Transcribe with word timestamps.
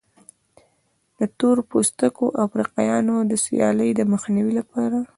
د 1.19 1.21
تور 1.37 1.57
پوستو 1.69 2.07
افریقایانو 2.45 3.15
د 3.31 3.33
سیالۍ 3.45 3.89
د 3.95 4.01
مخنیوي 4.13 4.53
لپاره. 4.59 4.97